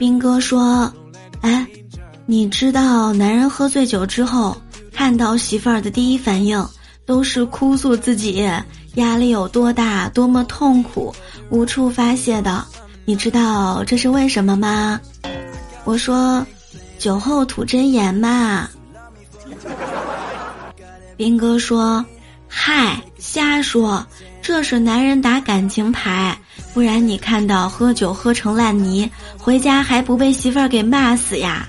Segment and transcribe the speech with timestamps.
[0.00, 0.90] 兵哥说
[1.42, 1.66] ：“哎，
[2.24, 4.56] 你知道男人喝醉酒之后
[4.94, 6.66] 看到媳妇儿的第一反应
[7.04, 8.50] 都是哭诉自己
[8.94, 11.14] 压力有多大，多么痛苦，
[11.50, 12.64] 无处发泄的。
[13.04, 14.98] 你知道这是为什么吗？”
[15.84, 16.46] 我说
[16.98, 18.70] ：“酒后吐真言嘛。”
[21.18, 22.02] 兵哥说
[22.48, 24.02] ：“嗨，瞎说，
[24.50, 26.36] 这是男人打感情牌。”
[26.74, 29.08] 不然你看到喝酒喝成烂泥，
[29.38, 31.68] 回家还不被媳妇儿给骂死呀？